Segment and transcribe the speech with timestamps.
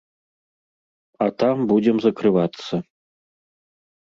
[1.25, 2.73] А там будзем закрывацца.